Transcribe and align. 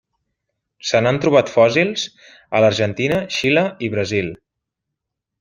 Se 0.91 1.01
n'han 1.05 1.19
trobat 1.25 1.51
fòssils 1.55 2.05
a 2.57 2.63
l'Argentina, 2.65 3.21
Xile 3.37 3.65
i 3.89 3.91
Brasil. 3.99 4.33